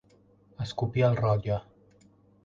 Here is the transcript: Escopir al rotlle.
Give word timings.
Escopir 0.65 1.03
al 1.07 1.17
rotlle. 1.19 1.59